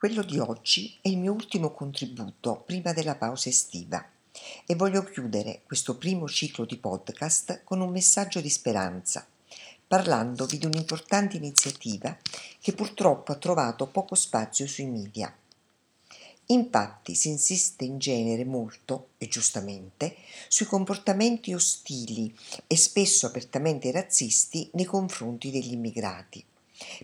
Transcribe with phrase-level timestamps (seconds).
[0.00, 4.02] Quello di oggi è il mio ultimo contributo prima della pausa estiva
[4.64, 9.26] e voglio chiudere questo primo ciclo di podcast con un messaggio di speranza,
[9.86, 12.16] parlandovi di un'importante iniziativa
[12.62, 15.30] che purtroppo ha trovato poco spazio sui media.
[16.46, 20.16] Infatti si insiste in genere molto, e giustamente,
[20.48, 22.34] sui comportamenti ostili
[22.66, 26.42] e spesso apertamente razzisti nei confronti degli immigrati.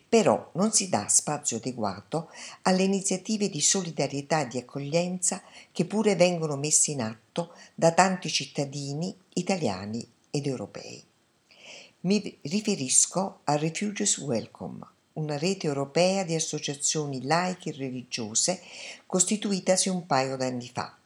[0.08, 2.30] Però non si dà spazio adeguato
[2.62, 8.30] alle iniziative di solidarietà e di accoglienza che pure vengono messe in atto da tanti
[8.30, 11.04] cittadini italiani ed europei.
[12.00, 18.62] Mi riferisco a Refugees Welcome, una rete europea di associazioni laiche e religiose
[19.06, 20.96] costituitasi un paio d'anni fa,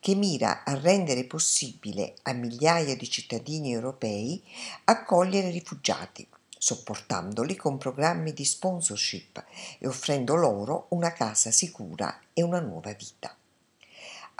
[0.00, 4.42] che mira a rendere possibile a migliaia di cittadini europei
[4.84, 6.26] accogliere rifugiati
[6.58, 9.44] sopportandoli con programmi di sponsorship
[9.78, 13.34] e offrendo loro una casa sicura e una nuova vita.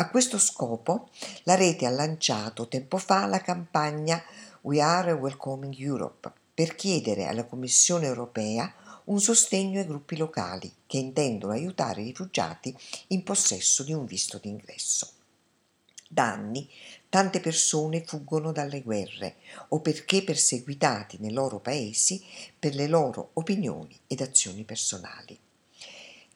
[0.00, 1.08] A questo scopo
[1.44, 4.22] la rete ha lanciato tempo fa la campagna
[4.60, 8.72] We Are Welcoming Europe per chiedere alla Commissione europea
[9.04, 12.76] un sostegno ai gruppi locali che intendono aiutare i rifugiati
[13.08, 15.08] in possesso di un visto d'ingresso.
[16.10, 16.66] Da anni
[17.10, 19.36] tante persone fuggono dalle guerre
[19.68, 22.24] o perché perseguitati nei loro paesi
[22.58, 25.38] per le loro opinioni ed azioni personali.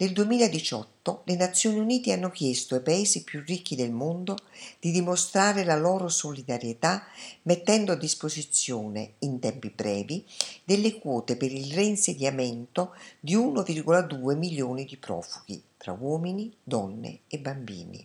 [0.03, 4.37] Nel 2018 le Nazioni Unite hanno chiesto ai paesi più ricchi del mondo
[4.81, 7.07] di dimostrare la loro solidarietà
[7.42, 10.25] mettendo a disposizione, in tempi brevi,
[10.64, 18.05] delle quote per il reinsediamento di 1,2 milioni di profughi, tra uomini, donne e bambini.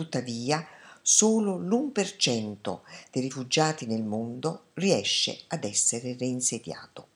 [0.00, 0.66] Tuttavia,
[1.02, 2.78] solo l'1%
[3.10, 7.08] dei rifugiati nel mondo riesce ad essere reinsediato.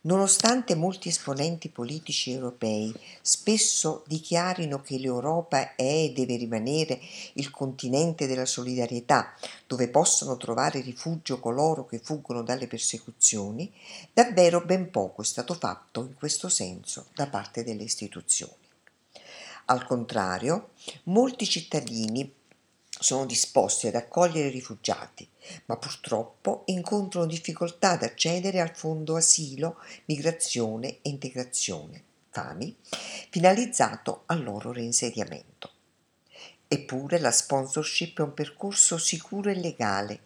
[0.00, 6.98] Nonostante molti esponenti politici europei spesso dichiarino che l'Europa è e deve rimanere
[7.34, 9.32] il continente della solidarietà,
[9.68, 13.72] dove possono trovare rifugio coloro che fuggono dalle persecuzioni,
[14.12, 18.61] davvero ben poco è stato fatto in questo senso da parte delle istituzioni.
[19.72, 20.72] Al contrario,
[21.04, 22.30] molti cittadini
[22.90, 25.26] sono disposti ad accogliere rifugiati,
[25.64, 32.76] ma purtroppo incontrano difficoltà ad accedere al fondo asilo, migrazione e integrazione, FAMI,
[33.30, 35.70] finalizzato al loro reinsediamento.
[36.68, 40.20] Eppure la sponsorship è un percorso sicuro e legale.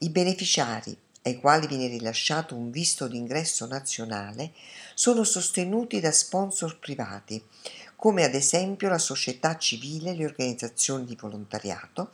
[0.00, 0.94] I beneficiari
[1.26, 4.52] ai quali viene rilasciato un visto d'ingresso nazionale
[4.94, 7.42] sono sostenuti da sponsor privati,
[7.96, 12.12] come ad esempio la società civile e le organizzazioni di volontariato,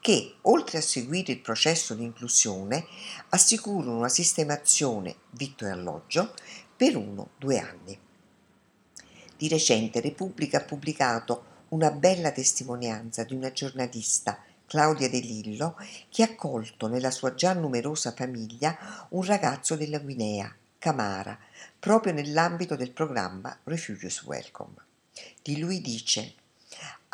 [0.00, 2.86] che, oltre a seguire il processo di inclusione,
[3.28, 6.32] assicurano una sistemazione vitto e alloggio
[6.74, 7.98] per uno o due anni.
[9.36, 15.76] Di recente Repubblica ha pubblicato una bella testimonianza di una giornalista Claudia De Lillo,
[16.08, 21.38] che ha accolto nella sua già numerosa famiglia un ragazzo della Guinea, Camara,
[21.78, 24.74] proprio nell'ambito del programma Refugees Welcome.
[25.42, 26.34] Di lui dice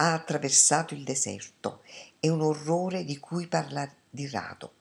[0.03, 1.83] ha attraversato il deserto,
[2.19, 4.73] è un orrore di cui parla di rado.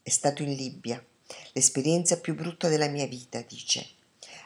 [0.00, 1.04] È stato in Libia,
[1.52, 3.84] l'esperienza più brutta della mia vita, dice.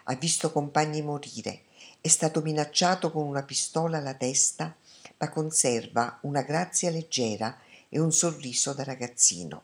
[0.04, 1.64] Ha visto compagni morire,
[2.00, 4.74] è stato minacciato con una pistola alla testa,
[5.18, 7.58] ma conserva una grazia leggera
[7.88, 9.62] e un sorriso da ragazzino.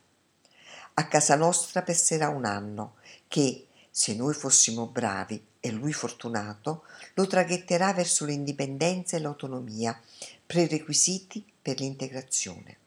[0.94, 2.96] A casa nostra passerà un anno
[3.28, 9.98] che, se noi fossimo bravi e lui fortunato, lo traghetterà verso l'indipendenza e l'autonomia,
[10.46, 12.78] prerequisiti per l'integrazione.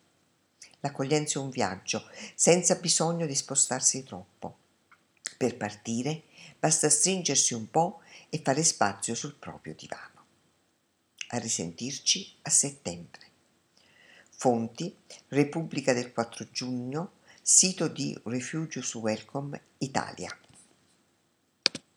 [0.81, 4.57] L'accoglienza è un viaggio, senza bisogno di spostarsi troppo.
[5.37, 6.23] Per partire
[6.59, 10.16] basta stringersi un po' e fare spazio sul proprio divano.
[11.29, 13.19] A risentirci a settembre.
[14.29, 14.95] Fonti
[15.27, 20.33] Repubblica del 4 giugno, sito di Refugius Welcome Italia.